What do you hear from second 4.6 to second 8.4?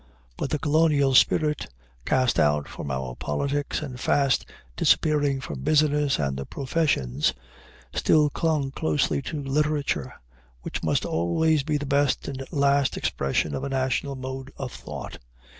disappearing from business and the professions, still